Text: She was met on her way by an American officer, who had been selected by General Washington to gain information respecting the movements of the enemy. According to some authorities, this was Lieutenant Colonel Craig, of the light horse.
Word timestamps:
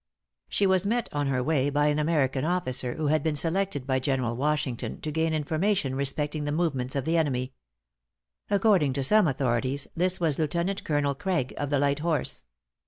She 0.49 0.65
was 0.65 0.83
met 0.83 1.09
on 1.11 1.27
her 1.27 1.43
way 1.43 1.69
by 1.69 1.89
an 1.89 1.99
American 1.99 2.43
officer, 2.43 2.95
who 2.95 3.09
had 3.09 3.21
been 3.21 3.35
selected 3.35 3.85
by 3.85 3.99
General 3.99 4.35
Washington 4.35 4.99
to 5.01 5.11
gain 5.11 5.31
information 5.31 5.93
respecting 5.93 6.43
the 6.45 6.51
movements 6.51 6.95
of 6.95 7.05
the 7.05 7.17
enemy. 7.17 7.53
According 8.49 8.93
to 8.93 9.03
some 9.03 9.27
authorities, 9.27 9.87
this 9.95 10.19
was 10.19 10.39
Lieutenant 10.39 10.83
Colonel 10.83 11.13
Craig, 11.13 11.53
of 11.55 11.69
the 11.69 11.77
light 11.77 11.99
horse. 11.99 12.45